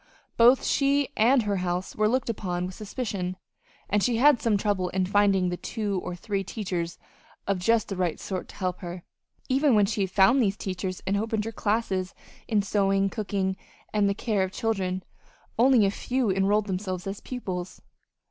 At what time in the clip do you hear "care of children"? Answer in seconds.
14.15-15.03